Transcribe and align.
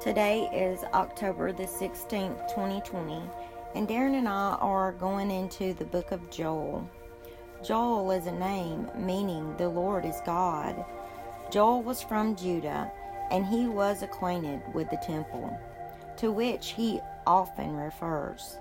Today 0.00 0.48
is 0.54 0.84
October 0.94 1.50
the 1.50 1.64
16th, 1.64 2.48
2020, 2.54 3.20
and 3.74 3.88
Darren 3.88 4.16
and 4.16 4.28
I 4.28 4.56
are 4.60 4.92
going 4.92 5.28
into 5.28 5.74
the 5.74 5.86
book 5.86 6.12
of 6.12 6.30
Joel. 6.30 6.88
Joel 7.64 8.12
is 8.12 8.28
a 8.28 8.32
name 8.32 8.88
meaning 8.96 9.56
the 9.56 9.68
Lord 9.68 10.04
is 10.04 10.20
God. 10.24 10.84
Joel 11.50 11.82
was 11.82 12.00
from 12.00 12.36
Judah, 12.36 12.88
and 13.32 13.44
he 13.44 13.66
was 13.66 14.02
acquainted 14.02 14.62
with 14.72 14.88
the 14.88 14.98
temple, 14.98 15.58
to 16.18 16.30
which 16.30 16.74
he 16.76 17.00
often 17.26 17.74
refers. 17.74 18.58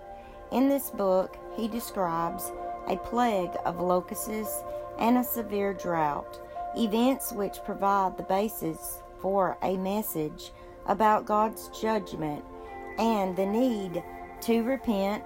In 0.51 0.67
this 0.67 0.89
book, 0.89 1.37
he 1.55 1.67
describes 1.67 2.51
a 2.87 2.97
plague 2.97 3.55
of 3.63 3.79
locusts 3.79 4.63
and 4.97 5.19
a 5.19 5.23
severe 5.23 5.75
drought, 5.75 6.39
events 6.75 7.31
which 7.31 7.63
provide 7.63 8.17
the 8.17 8.23
basis 8.23 9.03
for 9.21 9.55
a 9.61 9.77
message 9.77 10.51
about 10.87 11.25
God's 11.25 11.69
judgment 11.79 12.43
and 12.97 13.35
the 13.35 13.45
need 13.45 14.03
to 14.41 14.63
repent, 14.63 15.23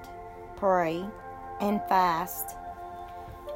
pray, 0.57 1.05
and 1.59 1.81
fast. 1.87 2.55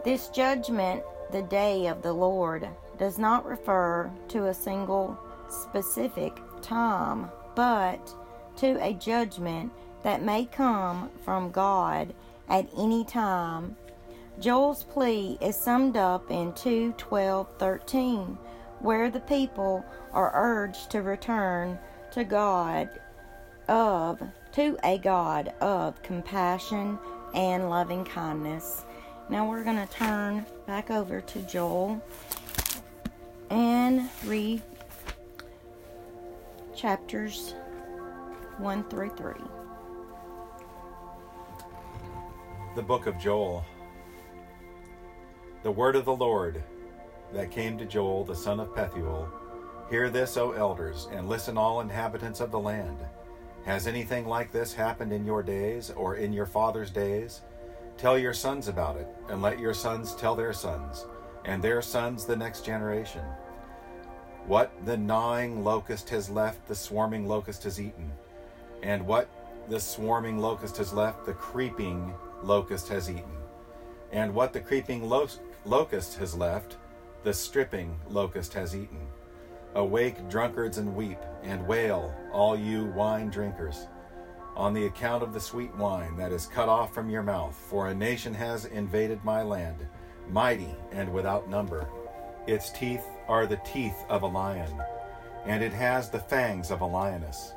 This 0.03 0.29
judgment, 0.29 1.03
the 1.31 1.41
day 1.41 1.87
of 1.87 2.01
the 2.01 2.13
Lord, 2.13 2.67
does 2.97 3.17
not 3.17 3.45
refer 3.45 4.11
to 4.29 4.47
a 4.47 4.53
single 4.53 5.17
specific 5.49 6.39
time, 6.61 7.29
but 7.55 8.13
to 8.57 8.77
a 8.81 8.93
judgment 8.93 9.71
that 10.03 10.21
may 10.21 10.45
come 10.45 11.09
from 11.23 11.51
God 11.51 12.13
at 12.47 12.69
any 12.77 13.03
time. 13.03 13.75
Joel's 14.39 14.83
plea 14.83 15.37
is 15.41 15.55
summed 15.55 15.97
up 15.97 16.29
in 16.29 16.53
2 16.53 16.93
12 16.97 17.47
13, 17.57 18.37
where 18.79 19.09
the 19.09 19.21
people 19.21 19.83
are 20.11 20.31
urged 20.35 20.91
to 20.91 21.01
return 21.01 21.79
to 22.15 22.23
God 22.23 22.89
of 23.67 24.23
to 24.53 24.77
a 24.85 24.97
God 24.99 25.49
of 25.59 26.01
compassion 26.01 26.97
and 27.33 27.69
loving 27.69 28.05
kindness. 28.05 28.85
Now 29.29 29.49
we're 29.49 29.65
going 29.65 29.85
to 29.85 29.93
turn 29.93 30.45
back 30.65 30.89
over 30.89 31.19
to 31.19 31.39
Joel 31.41 32.01
and 33.49 34.09
read 34.23 34.61
chapters 36.73 37.53
1 38.59 38.85
through 38.85 39.09
3. 39.09 39.33
The 42.77 42.81
book 42.81 43.07
of 43.07 43.19
Joel. 43.19 43.65
The 45.63 45.71
word 45.71 45.97
of 45.97 46.05
the 46.05 46.15
Lord 46.15 46.63
that 47.33 47.51
came 47.51 47.77
to 47.77 47.85
Joel, 47.85 48.23
the 48.23 48.35
son 48.37 48.61
of 48.61 48.73
Pethuel 48.73 49.27
Hear 49.89 50.09
this, 50.09 50.35
O 50.35 50.51
elders, 50.51 51.07
and 51.11 51.29
listen, 51.29 51.57
all 51.57 51.81
inhabitants 51.81 52.39
of 52.39 52.49
the 52.49 52.59
land. 52.59 52.97
Has 53.65 53.85
anything 53.85 54.27
like 54.27 54.51
this 54.51 54.73
happened 54.73 55.13
in 55.13 55.25
your 55.25 55.43
days 55.43 55.91
or 55.91 56.15
in 56.15 56.33
your 56.33 56.47
father's 56.47 56.89
days? 56.89 57.41
Tell 57.97 58.17
your 58.17 58.33
sons 58.33 58.67
about 58.67 58.97
it, 58.97 59.07
and 59.29 59.41
let 59.41 59.59
your 59.59 59.73
sons 59.75 60.15
tell 60.15 60.35
their 60.35 60.53
sons, 60.53 61.05
and 61.45 61.61
their 61.61 61.81
sons 61.81 62.25
the 62.25 62.35
next 62.35 62.65
generation. 62.65 63.23
What 64.47 64.71
the 64.85 64.97
gnawing 64.97 65.63
locust 65.63 66.09
has 66.09 66.29
left, 66.29 66.67
the 66.67 66.75
swarming 66.75 67.27
locust 67.27 67.63
has 67.63 67.79
eaten. 67.79 68.11
And 68.83 69.05
what 69.05 69.29
the 69.69 69.79
swarming 69.79 70.39
locust 70.39 70.77
has 70.77 70.93
left, 70.93 71.25
the 71.25 71.33
creeping 71.33 72.13
locust 72.43 72.87
has 72.89 73.09
eaten. 73.09 73.37
And 74.11 74.33
what 74.33 74.51
the 74.51 74.61
creeping 74.61 75.07
lo- 75.07 75.27
locust 75.63 76.17
has 76.17 76.35
left, 76.35 76.77
the 77.23 77.33
stripping 77.33 77.99
locust 78.09 78.53
has 78.53 78.75
eaten. 78.75 79.07
Awake, 79.75 80.29
drunkards, 80.29 80.77
and 80.77 80.95
weep, 80.95 81.19
and 81.43 81.67
wail, 81.67 82.15
all 82.31 82.57
you 82.57 82.85
wine 82.85 83.29
drinkers, 83.29 83.87
on 84.55 84.73
the 84.73 84.85
account 84.85 85.21
of 85.21 85.33
the 85.33 85.39
sweet 85.39 85.75
wine 85.75 86.15
that 86.15 86.31
is 86.31 86.45
cut 86.45 86.69
off 86.69 86.93
from 86.93 87.09
your 87.09 87.23
mouth. 87.23 87.53
For 87.69 87.89
a 87.89 87.93
nation 87.93 88.33
has 88.33 88.63
invaded 88.65 89.21
my 89.25 89.43
land, 89.43 89.85
mighty 90.29 90.73
and 90.93 91.11
without 91.11 91.49
number. 91.49 91.89
Its 92.47 92.71
teeth 92.71 93.03
are 93.27 93.45
the 93.45 93.59
teeth 93.65 93.97
of 94.07 94.21
a 94.21 94.27
lion, 94.27 94.81
and 95.45 95.61
it 95.61 95.73
has 95.73 96.09
the 96.09 96.19
fangs 96.19 96.71
of 96.71 96.79
a 96.79 96.85
lioness. 96.85 97.51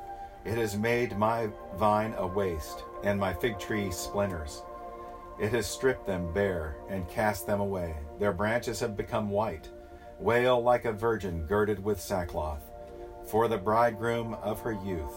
It 0.45 0.59
has 0.59 0.77
made 0.77 1.17
my 1.17 1.49
vine 1.77 2.15
a 2.17 2.27
waste, 2.27 2.83
and 3.05 3.21
my 3.21 3.33
fig 3.33 3.61
tree 3.61 3.93
splinters. 3.93 4.63
It 5.39 5.53
has 5.53 5.69
stripped 5.69 6.05
them 6.05 6.33
bare 6.33 6.79
and 6.89 7.09
cast 7.09 7.47
them 7.47 7.61
away. 7.61 7.95
Their 8.19 8.33
branches 8.33 8.81
have 8.81 8.97
become 8.97 9.31
white 9.31 9.69
Wail 10.21 10.61
like 10.61 10.85
a 10.85 10.93
virgin 10.93 11.47
girded 11.47 11.83
with 11.83 12.01
sackcloth, 12.01 12.63
for 13.25 13.47
the 13.47 13.57
bridegroom 13.57 14.35
of 14.43 14.61
her 14.61 14.73
youth. 14.73 15.15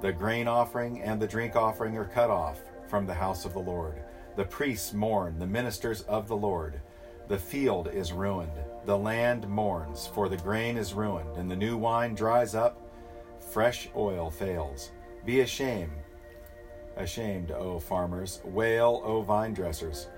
The 0.00 0.12
grain 0.12 0.48
offering 0.48 1.02
and 1.02 1.20
the 1.20 1.26
drink 1.26 1.54
offering 1.54 1.98
are 1.98 2.06
cut 2.06 2.30
off 2.30 2.60
from 2.88 3.06
the 3.06 3.14
house 3.14 3.44
of 3.44 3.52
the 3.52 3.60
Lord. 3.60 4.02
The 4.36 4.44
priests 4.44 4.94
mourn, 4.94 5.38
the 5.38 5.46
ministers 5.46 6.00
of 6.02 6.28
the 6.28 6.36
Lord. 6.36 6.80
The 7.28 7.38
field 7.38 7.88
is 7.88 8.12
ruined, 8.12 8.52
the 8.86 8.96
land 8.96 9.46
mourns, 9.48 10.06
for 10.06 10.28
the 10.28 10.36
grain 10.38 10.76
is 10.76 10.94
ruined, 10.94 11.36
and 11.36 11.50
the 11.50 11.56
new 11.56 11.76
wine 11.76 12.14
dries 12.14 12.54
up, 12.54 12.80
fresh 13.38 13.88
oil 13.94 14.30
fails. 14.30 14.92
Be 15.26 15.40
ashamed, 15.40 15.92
ashamed, 16.96 17.50
O 17.50 17.78
farmers. 17.78 18.40
Wail, 18.44 19.02
O 19.04 19.20
vine 19.20 19.52
dressers 19.52 20.08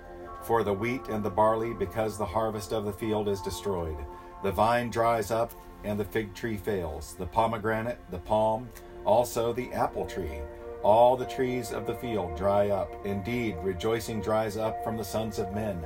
for 0.44 0.62
the 0.62 0.72
wheat 0.72 1.09
and 1.09 1.25
the 1.25 1.31
barley, 1.31 1.72
because 1.75 2.16
the 2.16 2.27
harvest 2.27 2.72
of 2.72 2.84
the 2.84 2.93
field 2.93 3.28
is 3.28 3.41
destroyed. 3.41 3.97
The 4.43 4.53
vine 4.53 4.91
dries 4.91 5.31
up, 5.31 5.53
and 5.84 5.99
the 5.99 6.05
fig 6.05 6.34
tree 6.34 6.56
fails, 6.56 7.15
the 7.19 7.27
pomegranate, 7.27 7.99
the 8.10 8.19
palm, 8.19 8.69
also 9.04 9.53
the 9.53 9.72
apple 9.72 10.06
tree. 10.06 10.41
All 10.83 11.16
the 11.16 11.25
trees 11.25 11.72
of 11.72 11.87
the 11.87 11.94
field 11.94 12.37
dry 12.37 12.69
up. 12.69 13.06
Indeed, 13.06 13.56
rejoicing 13.62 14.21
dries 14.21 14.59
up 14.59 14.84
from 14.84 14.99
the 14.99 15.04
sons 15.04 15.38
of 15.38 15.54
men. 15.54 15.83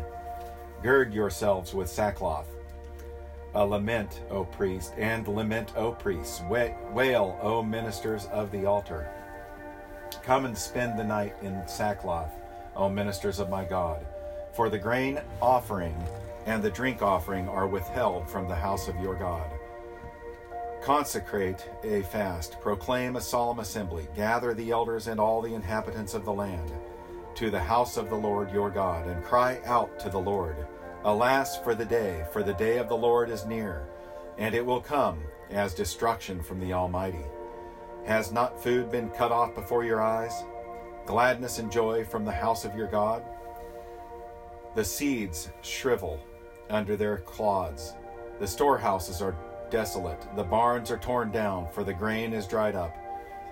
Gird 0.83 1.15
yourselves 1.15 1.73
with 1.73 1.89
sackcloth. 1.89 2.49
A 3.55 3.65
lament, 3.65 4.23
O 4.31 4.45
priest, 4.45 4.93
and 4.97 5.27
lament, 5.29 5.73
O 5.77 5.93
priests. 5.93 6.43
Wail, 6.49 7.39
O 7.43 7.63
ministers 7.63 8.27
of 8.27 8.51
the 8.51 8.67
altar. 8.67 9.09
Come 10.23 10.45
and 10.45 10.59
spend 10.59 10.99
the 10.99 11.05
night 11.05 11.37
in 11.43 11.63
sackcloth, 11.67 12.33
O 12.75 12.89
ministers 12.89 13.39
of 13.39 13.49
my 13.49 13.65
God. 13.65 14.05
For 14.59 14.69
the 14.69 14.77
grain 14.77 15.21
offering 15.41 15.95
and 16.47 16.61
the 16.61 16.69
drink 16.69 17.01
offering 17.01 17.49
are 17.49 17.69
withheld 17.69 18.29
from 18.29 18.49
the 18.49 18.57
house 18.57 18.89
of 18.89 18.99
your 18.99 19.15
God. 19.15 19.49
Consecrate 20.83 21.65
a 21.85 22.03
fast, 22.03 22.61
proclaim 22.61 23.15
a 23.15 23.21
solemn 23.21 23.61
assembly, 23.61 24.09
gather 24.17 24.55
the 24.55 24.73
elders 24.73 25.07
and 25.07 25.21
all 25.21 25.41
the 25.41 25.55
inhabitants 25.55 26.13
of 26.13 26.25
the 26.25 26.33
land 26.33 26.73
to 27.37 27.51
the 27.53 27.61
house 27.61 27.97
of 27.97 28.11
the 28.11 28.17
Lord 28.17 28.51
your 28.51 28.69
God, 28.69 29.07
and 29.07 29.23
cry 29.23 29.61
out 29.65 29.97
to 30.01 30.11
the 30.11 30.19
Lord. 30.19 30.57
Alas 31.05 31.61
for 31.61 31.77
the 31.77 31.85
day, 31.85 32.27
for 32.33 32.43
the 32.43 32.55
day 32.55 32.79
of 32.79 32.89
the 32.89 32.97
Lord 32.97 33.31
is 33.31 33.47
near, 33.47 33.87
and 34.39 34.57
it 34.57 34.67
will 34.67 34.81
come 34.81 35.23
as 35.51 35.73
destruction 35.73 36.43
from 36.43 36.59
the 36.59 36.73
Almighty. 36.73 37.27
Has 38.07 38.33
not 38.33 38.61
food 38.61 38.91
been 38.91 39.11
cut 39.11 39.31
off 39.31 39.55
before 39.55 39.85
your 39.85 40.03
eyes? 40.03 40.35
Gladness 41.07 41.61
and 41.61 41.71
joy 41.71 42.05
from 42.05 42.25
the 42.25 42.33
house 42.33 42.65
of 42.65 42.75
your 42.75 42.89
God? 42.89 43.23
The 44.79 44.85
seeds 44.85 45.51
shrivel 45.63 46.21
under 46.71 46.95
their 46.95 47.19
clods. 47.19 47.95
The 48.39 48.47
storehouses 48.47 49.21
are 49.21 49.35
desolate. 49.71 50.25
The 50.37 50.45
barns 50.45 50.93
are 50.93 50.99
torn 50.99 51.33
down, 51.33 51.67
for 51.73 51.83
the 51.83 51.93
grain 51.93 52.33
is 52.33 52.47
dried 52.47 52.77
up. 52.77 52.97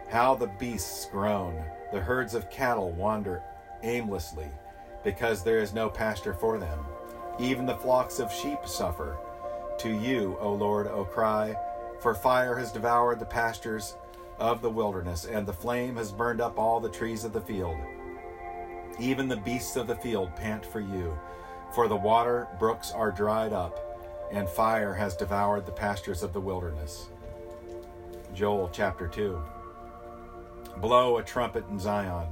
How 0.08 0.36
the 0.36 0.46
beasts 0.46 1.08
groan. 1.10 1.60
The 1.92 1.98
herds 1.98 2.34
of 2.34 2.48
cattle 2.48 2.92
wander 2.92 3.42
aimlessly, 3.82 4.46
because 5.02 5.42
there 5.42 5.58
is 5.58 5.74
no 5.74 5.90
pasture 5.90 6.32
for 6.32 6.60
them. 6.60 6.78
Even 7.40 7.66
the 7.66 7.74
flocks 7.74 8.20
of 8.20 8.32
sheep 8.32 8.60
suffer. 8.64 9.16
To 9.80 9.88
you, 9.88 10.36
O 10.38 10.52
Lord, 10.52 10.86
O 10.86 11.04
cry, 11.04 11.56
for 11.98 12.14
fire 12.14 12.54
has 12.54 12.70
devoured 12.70 13.18
the 13.18 13.24
pastures 13.24 13.96
of 14.38 14.62
the 14.62 14.70
wilderness, 14.70 15.24
and 15.24 15.44
the 15.44 15.52
flame 15.52 15.96
has 15.96 16.12
burned 16.12 16.40
up 16.40 16.56
all 16.56 16.78
the 16.78 16.88
trees 16.88 17.24
of 17.24 17.32
the 17.32 17.40
field. 17.40 17.76
Even 18.98 19.28
the 19.28 19.36
beasts 19.36 19.76
of 19.76 19.86
the 19.86 19.96
field 19.96 20.34
pant 20.36 20.64
for 20.64 20.80
you, 20.80 21.18
for 21.74 21.86
the 21.86 21.96
water 21.96 22.48
brooks 22.58 22.92
are 22.92 23.10
dried 23.10 23.52
up, 23.52 23.78
and 24.32 24.48
fire 24.48 24.94
has 24.94 25.16
devoured 25.16 25.66
the 25.66 25.72
pastures 25.72 26.22
of 26.22 26.32
the 26.32 26.40
wilderness. 26.40 27.08
Joel 28.34 28.70
chapter 28.72 29.06
2. 29.06 29.40
Blow 30.78 31.18
a 31.18 31.22
trumpet 31.22 31.68
in 31.68 31.78
Zion, 31.78 32.28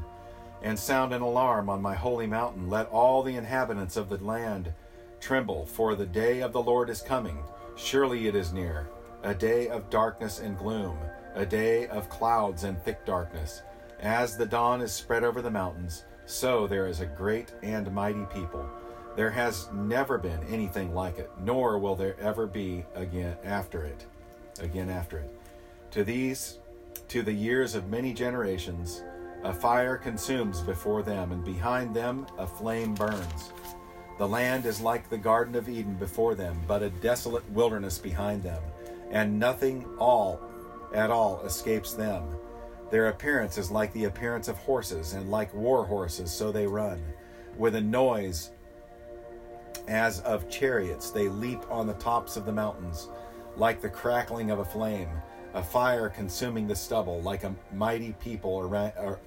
and 0.63 0.79
sound 0.79 1.13
an 1.13 1.21
alarm 1.21 1.69
on 1.69 1.83
my 1.83 1.95
holy 1.95 2.27
mountain. 2.27 2.71
Let 2.71 2.89
all 2.89 3.23
the 3.23 3.37
inhabitants 3.37 3.97
of 3.97 4.09
the 4.09 4.23
land 4.25 4.73
tremble, 5.21 5.67
for 5.67 5.95
the 5.95 6.07
day 6.07 6.41
of 6.41 6.53
the 6.53 6.63
Lord 6.63 6.89
is 6.89 7.03
coming. 7.03 7.39
Surely 7.77 8.27
it 8.27 8.35
is 8.35 8.53
near, 8.53 8.89
a 9.23 9.35
day 9.35 9.69
of 9.69 9.91
darkness 9.91 10.39
and 10.39 10.59
gloom, 10.59 10.99
a 11.35 11.45
day 11.45 11.89
of 11.89 12.09
clouds 12.09 12.65
and 12.65 12.81
thick 12.83 13.05
darkness. 13.05 13.63
As 14.01 14.37
the 14.37 14.47
dawn 14.47 14.81
is 14.81 14.93
spread 14.93 15.25
over 15.25 15.43
the 15.43 15.51
mountains, 15.51 16.05
so 16.27 16.67
there 16.67 16.87
is 16.87 17.01
a 17.01 17.07
great 17.07 17.53
and 17.63 17.93
mighty 17.93 18.25
people. 18.33 18.69
There 19.17 19.31
has 19.31 19.69
never 19.73 20.19
been 20.19 20.43
anything 20.45 20.95
like 20.95 21.19
it, 21.19 21.31
nor 21.41 21.79
will 21.79 21.95
there 21.95 22.19
ever 22.21 22.47
be 22.47 22.85
again 22.95 23.37
after 23.45 23.85
it. 23.85 24.07
Again 24.61 24.91
after 24.91 25.19
it. 25.19 25.31
To 25.93 26.05
these 26.05 26.59
to 27.09 27.23
the 27.23 27.33
years 27.33 27.75
of 27.75 27.89
many 27.89 28.13
generations. 28.13 29.03
A 29.45 29.53
fire 29.53 29.97
consumes 29.97 30.61
before 30.61 31.03
them, 31.03 31.33
and 31.33 31.45
behind 31.45 31.95
them 31.95 32.27
a 32.39 32.47
flame 32.47 32.95
burns. 32.95 33.53
The 34.19 34.27
land 34.27 34.65
is 34.65 34.81
like 34.81 35.11
the 35.11 35.19
Garden 35.19 35.55
of 35.55 35.69
Eden 35.69 35.95
before 35.95 36.35
them, 36.35 36.59
but 36.67 36.83
a 36.83 36.91
desolate 36.91 37.49
wilderness 37.51 37.99
behind 37.99 38.43
them, 38.43 38.63
and 39.11 39.39
nothing 39.39 39.87
all 39.99 40.41
at 40.95 41.11
all 41.11 41.43
escapes 41.45 41.93
them. 41.93 42.25
Their 42.95 43.09
appearance 43.09 43.59
is 43.59 43.73
like 43.73 43.93
the 43.93 44.05
appearance 44.05 44.47
of 44.47 44.57
horses, 44.57 45.15
and 45.15 45.29
like 45.29 45.53
war 45.53 45.85
horses, 45.85 46.31
so 46.31 46.53
they 46.53 46.65
run. 46.65 47.03
With 47.59 47.75
a 47.75 47.81
noise 47.81 48.53
as 49.89 50.21
of 50.21 50.49
chariots, 50.49 51.11
they 51.11 51.27
leap 51.27 51.59
on 51.69 51.89
the 51.89 51.95
tops 51.95 52.37
of 52.37 52.47
the 52.47 52.53
mountains, 52.53 53.09
like 53.57 53.81
the 53.81 53.89
crackling 53.89 54.53
of 54.53 54.61
a 54.61 54.65
flame, 54.65 55.09
a 55.55 55.61
fire 55.61 56.09
consuming 56.09 56.69
the 56.69 56.77
stubble, 56.77 57.21
like 57.23 57.43
a 57.43 57.53
mighty 57.73 58.13
people 58.21 58.73
ar- 58.73 59.19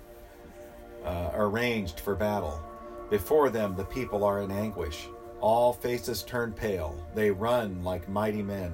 uh, 1.04 1.31
arranged 1.34 2.00
for 2.00 2.16
battle. 2.16 2.63
Before 3.10 3.50
them, 3.50 3.75
the 3.75 3.84
people 3.84 4.24
are 4.24 4.44
in 4.44 4.50
anguish. 4.50 5.10
All 5.42 5.74
faces 5.74 6.24
turn 6.24 6.54
pale. 6.54 6.96
They 7.13 7.31
run 7.31 7.84
like 7.84 8.08
mighty 8.08 8.44
men. 8.44 8.72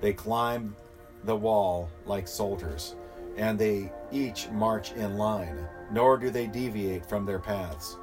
They 0.00 0.12
climb 0.12 0.74
the 1.22 1.36
wall 1.36 1.88
like 2.04 2.26
soldiers, 2.26 2.96
and 3.38 3.58
they 3.58 3.90
each 4.12 4.50
march 4.50 4.92
in 4.92 5.16
line, 5.16 5.66
nor 5.90 6.18
do 6.18 6.28
they 6.28 6.46
deviate 6.46 7.06
from 7.06 7.24
their 7.24 7.38
paths. 7.38 7.96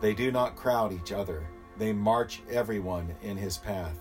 They 0.00 0.14
do 0.14 0.30
not 0.30 0.54
crowd 0.54 0.92
each 0.92 1.10
other, 1.10 1.48
they 1.78 1.92
march 1.92 2.42
everyone 2.50 3.14
in 3.22 3.36
his 3.36 3.58
path. 3.58 3.98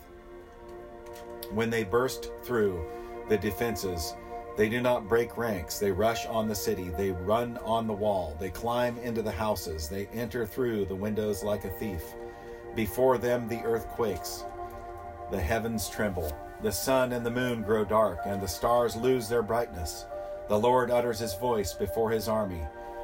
When 1.51 1.69
they 1.69 1.83
burst 1.83 2.31
through 2.43 2.85
the 3.29 3.37
defenses, 3.37 4.13
they 4.57 4.69
do 4.69 4.81
not 4.81 5.09
break 5.09 5.37
ranks. 5.37 5.79
They 5.79 5.91
rush 5.91 6.25
on 6.27 6.47
the 6.47 6.55
city. 6.55 6.89
They 6.89 7.11
run 7.11 7.57
on 7.65 7.87
the 7.87 7.93
wall. 7.93 8.37
They 8.39 8.49
climb 8.49 8.97
into 8.99 9.21
the 9.21 9.31
houses. 9.31 9.89
They 9.89 10.05
enter 10.07 10.45
through 10.45 10.85
the 10.85 10.95
windows 10.95 11.43
like 11.43 11.65
a 11.65 11.69
thief. 11.69 12.03
Before 12.73 13.17
them, 13.17 13.49
the 13.49 13.61
earth 13.63 13.87
quakes. 13.89 14.45
The 15.29 15.41
heavens 15.41 15.89
tremble. 15.89 16.31
The 16.61 16.71
sun 16.71 17.11
and 17.11 17.25
the 17.25 17.31
moon 17.31 17.63
grow 17.63 17.83
dark, 17.83 18.19
and 18.25 18.41
the 18.41 18.47
stars 18.47 18.95
lose 18.95 19.27
their 19.27 19.43
brightness. 19.43 20.05
The 20.47 20.59
Lord 20.59 20.91
utters 20.91 21.19
his 21.19 21.33
voice 21.33 21.73
before 21.73 22.11
his 22.11 22.27
army. 22.27 22.61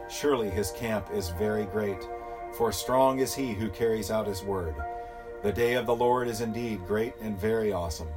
Surely 0.10 0.50
his 0.50 0.72
camp 0.72 1.08
is 1.12 1.30
very 1.30 1.66
great, 1.66 2.08
for 2.54 2.72
strong 2.72 3.20
is 3.20 3.34
he 3.34 3.54
who 3.54 3.70
carries 3.70 4.12
out 4.12 4.28
his 4.28 4.44
word. 4.44 4.76
The 5.42 5.52
day 5.52 5.74
of 5.74 5.88
the 5.88 5.96
Lord 5.96 6.28
is 6.28 6.42
indeed 6.42 6.86
great 6.86 7.16
and 7.20 7.40
very 7.40 7.74
awesome, 7.74 8.10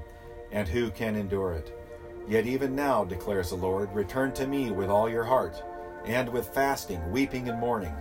and 0.53 0.69
who 0.69 0.91
can 0.91 1.17
endure 1.17 1.55
it? 1.55 1.73
Yet 2.29 2.47
even 2.47 2.75
now, 2.75 3.05
declares 3.05 3.50
the 3.50 3.56
Lord, 3.56 3.94
return 3.94 4.32
to 4.35 4.47
me 4.47 4.71
with 4.71 4.91
all 4.91 5.09
your 5.09 5.25
heart, 5.25 5.62
and 6.05 6.29
with 6.29 6.49
fasting, 6.49 7.11
weeping, 7.11 7.49
and 7.49 7.59
mourning, 7.59 7.94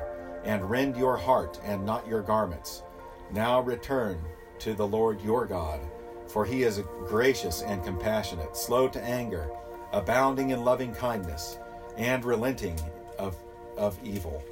and 0.43 0.69
rend 0.69 0.97
your 0.97 1.15
heart 1.15 1.59
and 1.63 1.85
not 1.85 2.05
your 2.05 2.21
garments. 2.21 2.83
Now 3.31 3.61
return 3.61 4.19
to 4.59 4.73
the 4.73 4.87
Lord 4.87 5.21
your 5.21 5.45
God, 5.45 5.79
for 6.27 6.45
he 6.45 6.63
is 6.63 6.83
gracious 7.05 7.61
and 7.61 7.83
compassionate, 7.83 8.57
slow 8.57 8.89
to 8.89 9.01
anger, 9.01 9.49
abounding 9.93 10.49
in 10.49 10.65
loving 10.65 10.93
kindness, 10.93 11.57
and 11.97 12.25
relenting 12.25 12.77
of, 13.17 13.35
of 13.77 13.97
evil. 14.03 14.43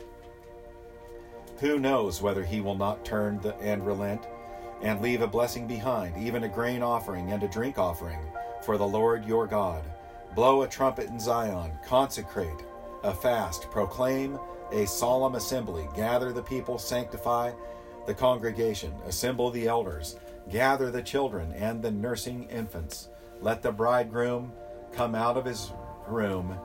Who 1.60 1.78
knows 1.78 2.22
whether 2.22 2.44
he 2.44 2.62
will 2.62 2.78
not 2.78 3.04
turn 3.04 3.42
the, 3.42 3.56
and 3.58 3.86
relent 3.86 4.22
and 4.82 5.02
leave 5.02 5.22
a 5.22 5.28
blessing 5.28 5.68
behind, 5.68 6.18
even 6.18 6.44
a 6.44 6.50
grain 6.50 6.82
offering 6.82 7.32
and 7.32 7.44
a 7.44 7.48
drink 7.48 7.78
offering? 7.78 8.20
for 8.62 8.78
the 8.78 8.88
Lord 8.88 9.26
your 9.26 9.48
God. 9.48 9.84
Blow 10.36 10.62
a 10.62 10.68
trumpet 10.68 11.08
in 11.08 11.20
Zion, 11.20 11.72
consecrate 11.86 12.64
a 13.04 13.14
fast, 13.14 13.70
proclaim 13.72 14.40
a 14.72 14.86
solemn 14.86 15.36
assembly, 15.36 15.88
gather 15.96 16.32
the 16.32 16.44
people, 16.44 16.78
sanctify 16.78 17.52
the 18.06 18.14
congregation, 18.14 18.94
assemble 19.06 19.50
the 19.50 19.68
elders, 19.68 20.18
gather 20.50 20.90
the 20.92 21.02
children 21.02 21.52
and 21.54 21.82
the 21.82 21.92
nursing 21.92 22.44
infants. 22.50 23.10
Let 23.42 23.62
the 23.62 23.72
bridegroom 23.72 24.54
come 24.94 25.16
out 25.16 25.38
of 25.38 25.46
his 25.46 25.72
room, 26.08 26.58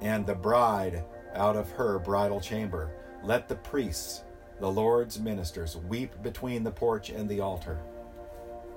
and 0.00 0.26
the 0.26 0.34
bride 0.34 1.04
out 1.34 1.56
of 1.56 1.70
her 1.72 1.98
bridal 1.98 2.40
chamber. 2.40 2.90
Let 3.22 3.48
the 3.48 3.54
priests, 3.56 4.22
the 4.60 4.70
Lord's 4.70 5.18
ministers, 5.20 5.76
weep 5.76 6.22
between 6.22 6.64
the 6.64 6.70
porch 6.70 7.10
and 7.10 7.28
the 7.28 7.40
altar. 7.40 7.78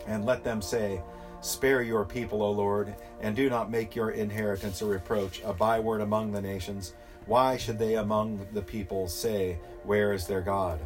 And 0.08 0.26
let 0.26 0.44
them 0.44 0.62
say, 0.62 1.02
Spare 1.42 1.84
your 1.84 2.06
people, 2.06 2.42
O 2.42 2.52
Lord, 2.52 2.96
and 3.22 3.36
do 3.36 3.50
not 3.50 3.70
make 3.70 3.96
your 3.96 4.12
inheritance 4.12 4.82
a 4.82 4.86
reproach, 4.86 5.42
a 5.44 5.54
byword 5.54 6.02
among 6.02 6.32
the 6.32 6.42
nations. 6.42 6.94
Why 7.28 7.58
should 7.58 7.78
they 7.78 7.96
among 7.96 8.48
the 8.54 8.62
people 8.62 9.08
say, 9.08 9.60
Where 9.84 10.14
is 10.14 10.26
their 10.26 10.42
God? 10.42 10.80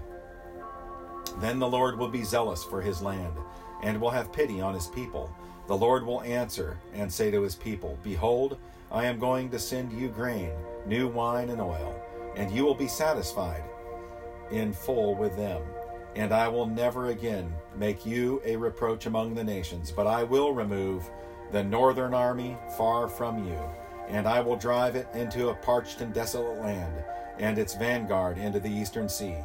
Then 1.39 1.59
the 1.59 1.67
Lord 1.67 1.97
will 1.97 2.09
be 2.09 2.23
zealous 2.23 2.63
for 2.63 2.81
his 2.81 3.01
land, 3.01 3.33
and 3.83 3.99
will 3.99 4.09
have 4.09 4.31
pity 4.31 4.61
on 4.61 4.73
his 4.73 4.87
people. 4.87 5.33
The 5.67 5.77
Lord 5.77 6.05
will 6.05 6.21
answer 6.23 6.77
and 6.93 7.11
say 7.11 7.31
to 7.31 7.41
his 7.41 7.55
people, 7.55 7.97
Behold, 8.03 8.57
I 8.91 9.05
am 9.05 9.19
going 9.19 9.49
to 9.51 9.59
send 9.59 9.91
you 9.93 10.09
grain, 10.09 10.51
new 10.85 11.07
wine, 11.07 11.49
and 11.49 11.61
oil, 11.61 12.01
and 12.35 12.51
you 12.51 12.65
will 12.65 12.75
be 12.75 12.87
satisfied 12.87 13.63
in 14.51 14.73
full 14.73 15.15
with 15.15 15.35
them 15.35 15.61
and 16.15 16.33
I 16.33 16.47
will 16.47 16.65
never 16.65 17.07
again 17.07 17.53
make 17.75 18.05
you 18.05 18.41
a 18.43 18.55
reproach 18.55 19.05
among 19.05 19.35
the 19.35 19.43
nations, 19.43 19.91
but 19.91 20.07
I 20.07 20.23
will 20.23 20.53
remove 20.53 21.09
the 21.51 21.63
northern 21.63 22.13
army 22.13 22.57
far 22.77 23.07
from 23.07 23.47
you, 23.47 23.59
and 24.07 24.27
I 24.27 24.41
will 24.41 24.55
drive 24.55 24.95
it 24.95 25.07
into 25.13 25.49
a 25.49 25.55
parched 25.55 26.01
and 26.01 26.13
desolate 26.13 26.59
land, 26.59 27.03
and 27.37 27.57
its 27.57 27.75
vanguard 27.75 28.37
into 28.37 28.59
the 28.59 28.69
eastern 28.69 29.07
sea, 29.07 29.37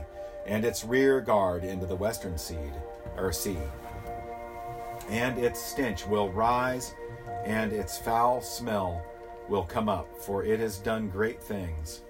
and 0.47 0.65
its 0.65 0.85
rear 0.85 1.21
guard 1.21 1.65
into 1.65 1.87
the 1.87 1.97
western 1.97 2.39
sea, 2.39 2.71
or 3.17 3.33
sea. 3.33 3.59
And 5.09 5.39
its 5.39 5.61
stench 5.61 6.06
will 6.06 6.31
rise, 6.31 6.95
and 7.45 7.73
its 7.73 7.99
foul 7.99 8.41
smell 8.41 9.05
will 9.49 9.65
come 9.65 9.89
up, 9.89 10.09
for 10.19 10.45
it 10.45 10.61
has 10.61 10.79
done 10.79 11.09
great 11.09 11.43
things. 11.43 12.03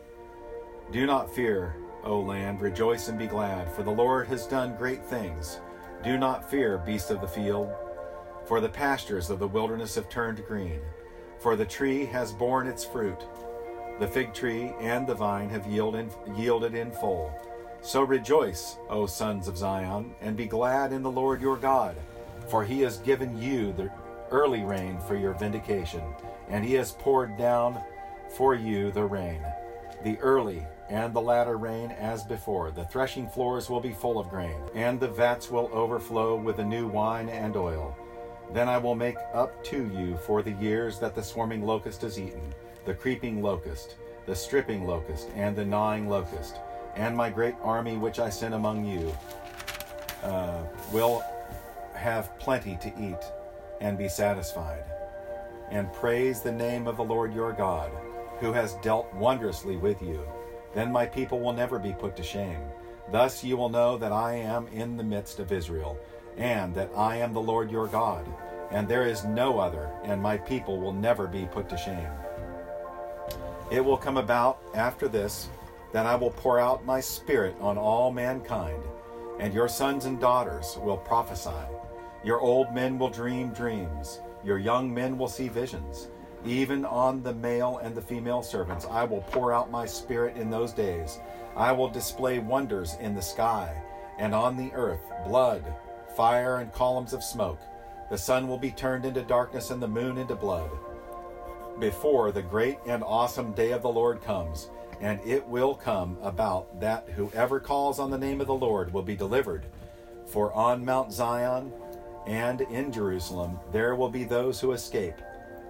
Do 0.93 1.07
not 1.07 1.35
fear, 1.35 1.77
O 2.05 2.21
land, 2.21 2.61
rejoice 2.61 3.09
and 3.09 3.19
be 3.19 3.27
glad, 3.27 3.73
for 3.73 3.83
the 3.83 3.91
Lord 3.91 4.29
has 4.29 4.47
done 4.47 4.77
great 4.77 5.05
things. 5.05 5.61
Do 6.03 6.19
not 6.19 6.49
fear, 6.51 6.79
beasts 6.79 7.11
of 7.11 7.21
the 7.21 7.27
field, 7.27 7.73
for 8.47 8.61
the 8.61 8.69
pastures 8.69 9.31
of 9.31 9.39
the 9.39 9.49
wilderness 9.49 9.95
have 9.95 10.09
turned 10.09 10.45
green, 10.47 10.81
for 11.39 11.57
the 11.57 11.65
tree 11.65 12.05
has 12.07 12.33
borne 12.33 12.67
its 12.67 12.85
fruit. 12.85 13.25
The 13.99 14.09
fig 14.09 14.35
tree 14.35 14.73
and 14.81 15.07
the 15.07 15.15
vine 15.15 15.49
have 15.49 15.67
yielded 15.67 16.75
in 16.75 16.91
full. 16.93 17.33
So 17.81 18.03
rejoice, 18.03 18.77
O 18.89 19.07
sons 19.07 19.49
of 19.49 19.57
Zion, 19.57 20.15
and 20.21 20.37
be 20.37 20.47
glad 20.47 20.93
in 20.93 21.03
the 21.03 21.11
Lord 21.11 21.41
your 21.41 21.57
God, 21.57 21.97
for 22.49 22.65
he 22.65 22.81
has 22.81 22.99
given 22.99 23.41
you 23.41 23.73
the 23.73 23.91
early 24.31 24.63
rain 24.63 24.99
for 25.01 25.17
your 25.17 25.35
vindication, 25.35 26.03
and 26.49 26.65
he 26.65 26.75
has 26.75 26.93
poured 26.93 27.37
down 27.37 27.81
for 28.37 28.55
you 28.55 28.91
the 28.91 29.05
rain, 29.05 29.41
the 30.03 30.19
early 30.19 30.67
and 30.91 31.15
the 31.15 31.21
latter 31.21 31.57
rain 31.57 31.91
as 31.93 32.25
before. 32.25 32.71
The 32.71 32.85
threshing 32.85 33.29
floors 33.29 33.71
will 33.71 33.81
be 33.81 33.93
full 33.93 34.19
of 34.19 34.29
grain, 34.29 34.57
and 34.75 35.01
the 35.01 35.09
vats 35.09 35.51
will 35.51 35.71
overflow 35.73 36.37
with 36.37 36.57
the 36.57 36.65
new 36.65 36.87
wine 36.87 37.29
and 37.29 37.57
oil. 37.57 37.97
Then 38.53 38.69
I 38.69 38.79
will 38.79 38.95
make 38.95 39.17
up 39.33 39.65
to 39.65 39.91
you 39.97 40.17
for 40.19 40.43
the 40.43 40.53
years 40.53 40.99
that 40.99 41.15
the 41.15 41.23
swarming 41.23 41.65
locust 41.65 42.03
has 42.03 42.19
eaten, 42.19 42.55
the 42.85 42.95
creeping 42.95 43.43
locust, 43.43 43.97
the 44.27 44.37
stripping 44.37 44.87
locust, 44.87 45.31
and 45.35 45.57
the 45.57 45.65
gnawing 45.65 46.09
locust, 46.09 46.61
and 46.97 47.17
my 47.17 47.31
great 47.31 47.55
army 47.63 47.97
which 47.97 48.19
I 48.19 48.29
sent 48.31 48.55
among 48.55 48.85
you 48.85 49.15
uh, 50.23 50.63
will 50.93 51.25
have 52.05 52.39
plenty 52.39 52.77
to 52.77 52.93
eat 53.01 53.25
and 53.81 53.99
be 53.99 54.09
satisfied. 54.09 54.85
And 55.71 55.93
praise 55.93 56.41
the 56.41 56.53
name 56.53 56.87
of 56.87 56.97
the 56.97 57.05
Lord 57.05 57.35
your 57.35 57.53
God, 57.53 57.91
who 58.41 58.53
has 58.53 58.75
dealt 58.83 59.13
wondrously 59.15 59.77
with 59.77 60.01
you 60.03 60.25
then 60.75 60.91
my 60.91 61.07
people 61.07 61.41
will 61.41 61.53
never 61.53 61.79
be 61.79 61.93
put 61.93 62.17
to 62.17 62.23
shame. 62.23 62.61
Thus 63.13 63.45
you 63.45 63.57
will 63.57 63.69
know 63.69 63.97
that 63.97 64.13
I 64.13 64.35
am 64.35 64.67
in 64.69 64.97
the 64.97 65.05
midst 65.05 65.39
of 65.39 65.53
Israel, 65.53 65.97
and 66.37 66.75
that 66.75 66.91
I 66.97 67.17
am 67.17 67.33
the 67.33 67.41
Lord 67.41 67.71
your 67.71 67.87
God, 67.87 68.27
and 68.71 68.89
there 68.89 69.07
is 69.07 69.25
no 69.25 69.59
other, 69.59 69.89
and 70.03 70.21
my 70.21 70.37
people 70.37 70.81
will 70.81 70.93
never 70.93 71.29
be 71.29 71.47
put 71.47 71.69
to 71.69 71.77
shame. 71.77 72.11
It 73.71 73.85
will 73.85 73.97
come 73.97 74.17
about 74.17 74.61
after 74.75 75.07
this 75.07 75.49
that 75.93 76.07
I 76.07 76.17
will 76.17 76.33
pour 76.33 76.59
out 76.59 76.85
my 76.85 77.01
spirit 77.01 77.55
on 77.61 77.79
all 77.79 78.11
mankind, 78.11 78.83
and 79.39 79.55
your 79.55 79.69
sons 79.69 80.07
and 80.07 80.21
daughters 80.21 80.77
will 80.83 80.97
prophesy. 80.97 81.51
Your 82.25 82.41
old 82.41 82.75
men 82.75 82.99
will 82.99 83.11
dream 83.11 83.51
dreams, 83.51 84.21
your 84.43 84.59
young 84.59 84.93
men 84.93 85.19
will 85.19 85.29
see 85.29 85.49
visions. 85.49 86.09
Even 86.45 86.85
on 86.85 87.23
the 87.23 87.35
male 87.35 87.79
and 87.83 87.95
the 87.95 88.03
female 88.03 88.43
servants, 88.43 88.87
I 88.91 89.05
will 89.05 89.23
pour 89.23 89.53
out 89.53 89.71
my 89.71 89.87
spirit 89.87 90.37
in 90.37 90.51
those 90.51 90.73
days. 90.73 91.19
I 91.57 91.73
will 91.73 91.89
display 91.89 92.39
wonders 92.39 92.97
in 93.01 93.15
the 93.15 93.23
sky 93.23 93.83
and 94.19 94.35
on 94.35 94.57
the 94.57 94.73
earth 94.75 95.01
blood, 95.27 95.65
fire, 96.17 96.59
and 96.59 96.73
columns 96.73 97.13
of 97.13 97.25
smoke. 97.25 97.61
The 98.11 98.19
sun 98.19 98.49
will 98.49 98.59
be 98.59 98.71
turned 98.71 99.05
into 99.05 99.23
darkness 99.23 99.71
and 99.71 99.83
the 99.83 99.89
moon 99.89 100.19
into 100.19 100.35
blood 100.35 100.71
before 101.79 102.33
the 102.33 102.43
great 102.43 102.79
and 102.87 103.03
awesome 103.03 103.53
day 103.53 103.73
of 103.73 103.83
the 103.83 103.89
Lord 103.89 104.23
comes, 104.23 104.71
and 105.01 105.21
it 105.25 105.47
will 105.47 105.75
come 105.75 106.17
about 106.23 106.81
that 106.81 107.09
whoever 107.11 107.61
calls 107.61 107.99
on 107.99 108.11
the 108.11 108.19
name 108.19 108.41
of 108.41 108.47
the 108.47 108.55
Lord 108.55 108.93
will 108.93 109.03
be 109.03 109.17
delivered. 109.17 109.67
For 110.27 110.53
on 110.53 110.85
Mount 110.85 111.13
Zion 111.13 111.73
and 112.27 112.63
in 112.63 112.91
Jerusalem 112.93 113.59
there 113.73 113.95
will 113.95 114.09
be 114.09 114.25
those 114.25 114.61
who 114.61 114.73
escape, 114.73 115.17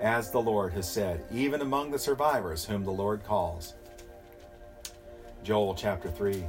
as 0.00 0.30
the 0.30 0.40
Lord 0.40 0.72
has 0.72 0.90
said, 0.90 1.24
even 1.32 1.60
among 1.60 1.90
the 1.90 1.98
survivors 1.98 2.64
whom 2.64 2.84
the 2.84 2.90
Lord 2.90 3.24
calls. 3.24 3.74
Joel 5.42 5.74
chapter 5.74 6.10
3 6.10 6.44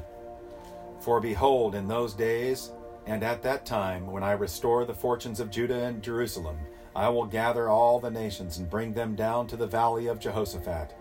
For 0.99 1.19
behold, 1.19 1.75
in 1.75 1.87
those 1.87 2.13
days 2.13 2.71
and 3.05 3.23
at 3.23 3.43
that 3.43 3.65
time, 3.65 4.07
when 4.07 4.23
I 4.23 4.31
restore 4.31 4.85
the 4.85 4.93
fortunes 4.93 5.39
of 5.39 5.51
Judah 5.51 5.83
and 5.83 6.01
Jerusalem, 6.01 6.57
I 6.95 7.09
will 7.09 7.25
gather 7.25 7.69
all 7.69 7.99
the 7.99 8.09
nations 8.09 8.57
and 8.57 8.69
bring 8.69 8.93
them 8.93 9.15
down 9.15 9.47
to 9.47 9.57
the 9.57 9.67
valley 9.67 10.07
of 10.07 10.19
Jehoshaphat. 10.19 10.95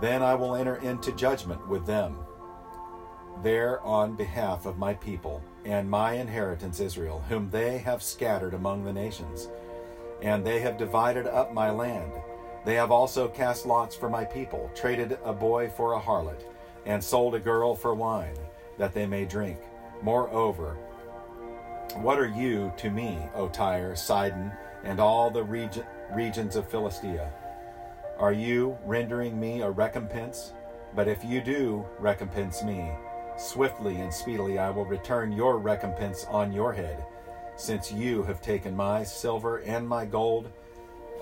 Then 0.00 0.22
I 0.22 0.34
will 0.34 0.54
enter 0.54 0.76
into 0.76 1.12
judgment 1.12 1.66
with 1.66 1.86
them 1.86 2.18
there 3.42 3.80
on 3.80 4.16
behalf 4.16 4.66
of 4.66 4.78
my 4.78 4.94
people 4.94 5.42
and 5.64 5.88
my 5.88 6.14
inheritance 6.14 6.80
Israel, 6.80 7.24
whom 7.28 7.50
they 7.50 7.78
have 7.78 8.02
scattered 8.02 8.54
among 8.54 8.84
the 8.84 8.92
nations. 8.92 9.48
And 10.22 10.44
they 10.44 10.60
have 10.60 10.78
divided 10.78 11.26
up 11.26 11.52
my 11.52 11.70
land. 11.70 12.12
They 12.64 12.74
have 12.74 12.90
also 12.90 13.28
cast 13.28 13.66
lots 13.66 13.96
for 13.96 14.10
my 14.10 14.24
people, 14.24 14.70
traded 14.74 15.18
a 15.24 15.32
boy 15.32 15.70
for 15.70 15.94
a 15.94 16.00
harlot, 16.00 16.44
and 16.84 17.02
sold 17.02 17.34
a 17.34 17.40
girl 17.40 17.74
for 17.74 17.94
wine, 17.94 18.36
that 18.78 18.92
they 18.92 19.06
may 19.06 19.24
drink. 19.24 19.58
Moreover, 20.02 20.76
what 21.96 22.18
are 22.18 22.28
you 22.28 22.72
to 22.76 22.90
me, 22.90 23.18
O 23.34 23.48
Tyre, 23.48 23.96
Sidon, 23.96 24.52
and 24.84 25.00
all 25.00 25.30
the 25.30 25.42
region, 25.42 25.84
regions 26.12 26.56
of 26.56 26.70
Philistia? 26.70 27.32
Are 28.18 28.32
you 28.32 28.78
rendering 28.84 29.40
me 29.40 29.62
a 29.62 29.70
recompense? 29.70 30.52
But 30.94 31.08
if 31.08 31.24
you 31.24 31.40
do 31.40 31.86
recompense 31.98 32.62
me, 32.62 32.90
swiftly 33.40 33.96
and 33.96 34.12
speedily 34.12 34.58
I 34.58 34.70
will 34.70 34.84
return 34.84 35.32
your 35.32 35.58
recompense 35.58 36.26
on 36.28 36.52
your 36.52 36.72
head, 36.72 37.04
since 37.56 37.90
you 37.90 38.22
have 38.24 38.42
taken 38.42 38.76
my 38.76 39.02
silver 39.02 39.58
and 39.58 39.88
my 39.88 40.04
gold, 40.04 40.50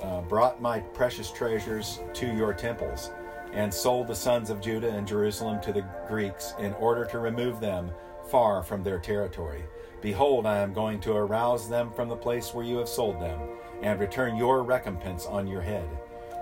uh, 0.03 0.21
brought 0.23 0.61
my 0.61 0.81
precious 0.81 1.31
treasures 1.31 2.01
to 2.15 2.27
your 2.27 2.53
temples, 2.53 3.11
and 3.53 3.73
sold 3.73 4.09
the 4.09 4.15
sons 4.15 4.51
of 4.51 4.61
Judah 4.61 4.91
and 4.91 5.07
Jerusalem 5.07 5.61
to 5.63 5.73
the 5.73 5.87
Greeks 6.07 6.55
in 6.59 6.75
order 6.75 7.05
to 7.07 7.19
remove 7.19 7.61
them 7.61 7.91
far 8.31 8.63
from 8.63 8.83
their 8.83 8.99
territory. 8.99 9.65
Behold, 10.01 10.47
I 10.47 10.59
am 10.59 10.73
going 10.73 11.01
to 11.01 11.13
arouse 11.17 11.69
them 11.69 11.91
from 11.93 12.09
the 12.09 12.17
place 12.17 12.53
where 12.53 12.65
you 12.65 12.77
have 12.77 12.89
sold 12.89 13.21
them, 13.21 13.41
and 13.83 13.99
return 13.99 14.37
your 14.37 14.63
recompense 14.63 15.27
on 15.27 15.47
your 15.47 15.63
head. 15.63 15.89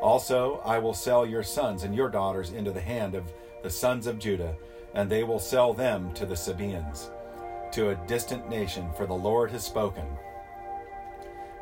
Also, 0.03 0.61
I 0.65 0.79
will 0.79 0.95
sell 0.95 1.25
your 1.25 1.43
sons 1.43 1.83
and 1.83 1.95
your 1.95 2.09
daughters 2.09 2.53
into 2.53 2.71
the 2.71 2.81
hand 2.81 3.15
of 3.15 3.33
the 3.63 3.71
sons 3.71 4.07
of 4.07 4.19
Judah, 4.19 4.57
and 4.97 5.11
they 5.11 5.23
will 5.23 5.39
sell 5.39 5.75
them 5.75 6.13
to 6.15 6.25
the 6.25 6.35
Sabaeans, 6.35 7.11
to 7.73 7.91
a 7.91 8.07
distant 8.07 8.49
nation, 8.49 8.91
for 8.97 9.07
the 9.07 9.15
Lord 9.15 9.51
has 9.51 9.63
spoken. 9.63 10.07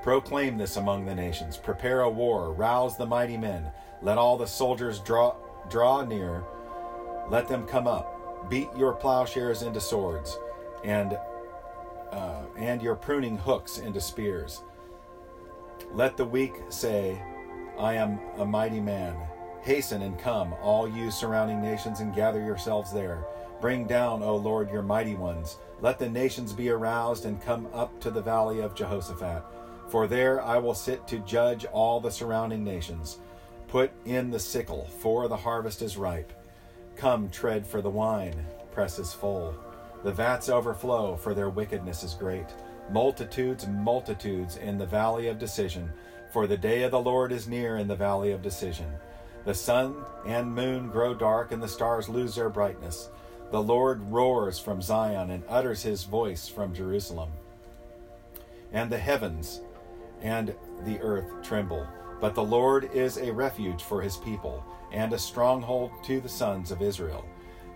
Proclaim 0.02 0.56
this 0.56 0.76
among 0.76 1.04
the 1.04 1.14
nations. 1.14 1.56
Prepare 1.56 2.02
a 2.02 2.10
war, 2.10 2.52
rouse 2.52 2.96
the 2.96 3.04
mighty 3.04 3.36
men. 3.36 3.72
Let 4.02 4.18
all 4.18 4.38
the 4.38 4.46
soldiers 4.46 5.00
draw, 5.00 5.34
draw 5.68 6.04
near. 6.04 6.44
Let 7.28 7.48
them 7.48 7.66
come 7.66 7.88
up. 7.88 8.48
Beat 8.48 8.68
your 8.76 8.92
plowshares 8.92 9.62
into 9.62 9.80
swords, 9.80 10.38
and 10.84 11.18
uh, 12.12 12.42
and 12.56 12.80
your 12.80 12.94
pruning 12.94 13.36
hooks 13.36 13.78
into 13.78 14.00
spears. 14.00 14.62
Let 15.92 16.16
the 16.16 16.24
weak 16.24 16.52
say, 16.68 17.20
I 17.78 17.94
am 17.94 18.20
a 18.38 18.46
mighty 18.46 18.80
man. 18.80 19.16
Hasten 19.64 20.02
and 20.02 20.18
come, 20.18 20.54
all 20.62 20.86
you 20.86 21.10
surrounding 21.10 21.62
nations, 21.62 22.00
and 22.00 22.14
gather 22.14 22.40
yourselves 22.40 22.92
there. 22.92 23.24
Bring 23.62 23.86
down, 23.86 24.22
O 24.22 24.36
Lord, 24.36 24.70
your 24.70 24.82
mighty 24.82 25.14
ones. 25.14 25.56
Let 25.80 25.98
the 25.98 26.08
nations 26.08 26.52
be 26.52 26.68
aroused 26.68 27.24
and 27.24 27.42
come 27.42 27.66
up 27.72 27.98
to 28.00 28.10
the 28.10 28.20
valley 28.20 28.60
of 28.60 28.74
Jehoshaphat. 28.74 29.42
For 29.88 30.06
there 30.06 30.42
I 30.42 30.58
will 30.58 30.74
sit 30.74 31.06
to 31.08 31.18
judge 31.20 31.64
all 31.64 31.98
the 31.98 32.10
surrounding 32.10 32.62
nations. 32.62 33.18
Put 33.68 33.90
in 34.04 34.30
the 34.30 34.38
sickle, 34.38 34.86
for 34.98 35.28
the 35.28 35.36
harvest 35.36 35.80
is 35.80 35.96
ripe. 35.96 36.32
Come, 36.94 37.30
tread, 37.30 37.66
for 37.66 37.80
the 37.80 37.90
wine 37.90 38.34
press 38.70 38.98
is 38.98 39.14
full. 39.14 39.54
The 40.02 40.12
vats 40.12 40.50
overflow, 40.50 41.16
for 41.16 41.32
their 41.32 41.48
wickedness 41.48 42.02
is 42.02 42.12
great. 42.12 42.48
Multitudes, 42.90 43.66
multitudes 43.66 44.56
in 44.56 44.76
the 44.76 44.84
valley 44.84 45.28
of 45.28 45.38
decision, 45.38 45.90
for 46.30 46.46
the 46.46 46.58
day 46.58 46.82
of 46.82 46.90
the 46.90 47.00
Lord 47.00 47.32
is 47.32 47.48
near 47.48 47.78
in 47.78 47.88
the 47.88 47.96
valley 47.96 48.32
of 48.32 48.42
decision. 48.42 48.92
The 49.44 49.54
sun 49.54 49.96
and 50.26 50.54
moon 50.54 50.88
grow 50.88 51.14
dark, 51.14 51.52
and 51.52 51.62
the 51.62 51.68
stars 51.68 52.08
lose 52.08 52.34
their 52.34 52.48
brightness. 52.48 53.10
The 53.50 53.62
Lord 53.62 54.00
roars 54.10 54.58
from 54.58 54.80
Zion 54.80 55.30
and 55.30 55.44
utters 55.48 55.82
his 55.82 56.04
voice 56.04 56.48
from 56.48 56.74
Jerusalem. 56.74 57.30
And 58.72 58.90
the 58.90 58.98
heavens 58.98 59.60
and 60.22 60.54
the 60.84 60.98
earth 61.00 61.26
tremble. 61.42 61.86
But 62.20 62.34
the 62.34 62.42
Lord 62.42 62.90
is 62.94 63.18
a 63.18 63.32
refuge 63.32 63.82
for 63.82 64.00
his 64.00 64.16
people, 64.16 64.64
and 64.90 65.12
a 65.12 65.18
stronghold 65.18 65.90
to 66.04 66.20
the 66.20 66.28
sons 66.28 66.70
of 66.70 66.80
Israel. 66.80 67.24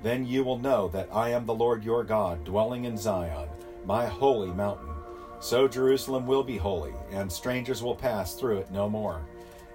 Then 0.03 0.27
you 0.27 0.45
will 0.45 0.59
know 0.59 0.89
that 0.89 1.09
I 1.13 1.31
am 1.31 1.45
the 1.45 1.55
Lord 1.55 1.85
your 1.85 2.03
God, 2.03 2.45
dwelling 2.45 2.85
in 2.87 2.97
Zion, 2.97 3.49
my 3.85 4.07
holy 4.07 4.53
mountain. 4.53 4.95
So 5.41 5.69
Jerusalem 5.69 6.27
will 6.27 6.43
be 6.43 6.57
holy, 6.57 6.95
and 7.11 7.31
strangers 7.31 7.83
will 7.83 7.95
pass 7.95 8.35
through 8.35 8.59
it 8.59 8.71
no 8.71 8.89
more. 8.89 9.23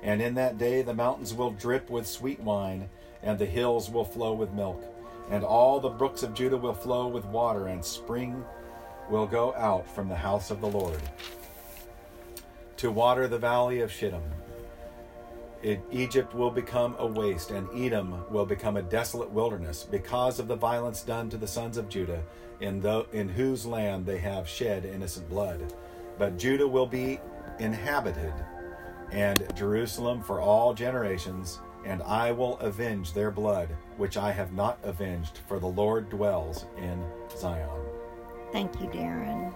And 0.04 0.22
in 0.22 0.36
that 0.36 0.58
day 0.58 0.82
the 0.82 0.94
mountains 0.94 1.34
will 1.34 1.52
drip 1.52 1.90
with 1.90 2.06
sweet 2.06 2.40
wine, 2.40 2.90
and 3.24 3.40
the 3.40 3.46
hills 3.46 3.90
will 3.90 4.06
flow 4.06 4.34
with 4.34 4.52
milk, 4.52 4.84
and 5.30 5.44
all 5.44 5.80
the 5.80 5.90
brooks 5.90 6.24
of 6.24 6.34
Judah 6.34 6.58
will 6.58 6.74
flow 6.74 7.08
with 7.08 7.26
water, 7.26 7.68
and 7.68 7.84
spring 7.84 8.44
will 9.10 9.26
go 9.26 9.54
out 9.56 9.90
from 9.96 10.10
the 10.10 10.16
house 10.16 10.52
of 10.52 10.62
the 10.62 10.70
Lord 10.70 11.02
to 12.78 12.92
water 12.92 13.28
the 13.28 13.38
valley 13.38 13.80
of 13.80 13.92
Shittim 13.92 14.22
it, 15.64 15.80
Egypt 15.92 16.36
will 16.36 16.52
become 16.52 16.96
a 17.00 17.08
waste, 17.08 17.52
and 17.52 17.68
Edom 17.74 18.26
will 18.30 18.46
become 18.46 18.76
a 18.76 18.82
desolate 18.82 19.32
wilderness 19.32 19.88
because 19.90 20.38
of 20.40 20.48
the 20.48 20.56
violence 20.56 21.02
done 21.02 21.30
to 21.30 21.38
the 21.38 21.48
sons 21.48 21.78
of 21.78 21.90
Judah, 21.90 22.22
in, 22.60 22.82
the, 22.82 23.06
in 23.14 23.30
whose 23.30 23.66
land 23.66 24.06
they 24.06 24.18
have 24.18 24.48
shed 24.48 24.86
innocent 24.86 25.28
blood. 25.30 25.74
But 26.20 26.38
Judah 26.38 26.68
will 26.68 26.86
be 26.86 27.20
inhabited, 27.60 28.34
and 29.13 29.46
Jerusalem 29.55 30.22
for 30.22 30.41
all 30.41 30.74
generations, 30.74 31.60
and 31.86 32.01
I 32.03 32.32
will 32.32 32.58
avenge 32.60 33.13
their 33.13 33.29
blood, 33.32 33.70
which 33.98 34.17
I 34.17 34.32
have 34.32 34.53
not 34.53 34.79
avenged, 34.84 35.39
for 35.48 35.60
the 35.60 35.67
Lord 35.67 36.10
dwells 36.10 36.65
in 36.77 37.01
Zion. 37.38 37.70
Thank 38.51 38.82
you, 38.82 38.88
Darren. 38.88 39.53